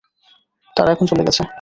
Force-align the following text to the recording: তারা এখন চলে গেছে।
তারা 0.75 0.89
এখন 0.91 1.05
চলে 1.07 1.23
গেছে। 1.23 1.41